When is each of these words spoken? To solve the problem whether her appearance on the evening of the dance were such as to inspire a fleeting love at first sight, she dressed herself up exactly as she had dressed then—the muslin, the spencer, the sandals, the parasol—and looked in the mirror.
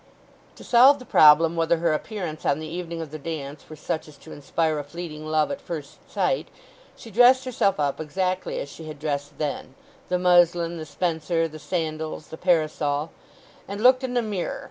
To 0.55 0.63
solve 0.63 0.97
the 0.97 1.05
problem 1.05 1.55
whether 1.55 1.77
her 1.77 1.93
appearance 1.93 2.43
on 2.43 2.57
the 2.59 2.65
evening 2.65 3.01
of 3.01 3.11
the 3.11 3.19
dance 3.19 3.63
were 3.69 3.75
such 3.75 4.07
as 4.07 4.17
to 4.17 4.31
inspire 4.31 4.79
a 4.79 4.83
fleeting 4.83 5.27
love 5.27 5.51
at 5.51 5.61
first 5.61 5.99
sight, 6.11 6.47
she 6.97 7.11
dressed 7.11 7.45
herself 7.45 7.79
up 7.79 8.01
exactly 8.01 8.59
as 8.59 8.67
she 8.67 8.85
had 8.85 8.97
dressed 8.97 9.37
then—the 9.37 10.17
muslin, 10.17 10.77
the 10.79 10.87
spencer, 10.87 11.47
the 11.47 11.59
sandals, 11.59 12.29
the 12.29 12.37
parasol—and 12.37 13.83
looked 13.83 14.03
in 14.03 14.15
the 14.15 14.23
mirror. 14.23 14.59